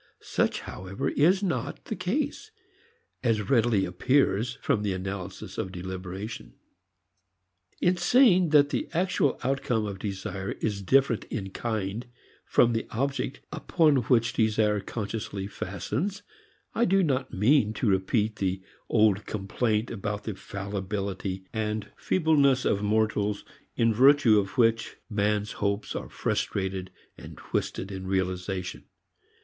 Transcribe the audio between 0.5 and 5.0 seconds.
however, is not the case, as readily appears from the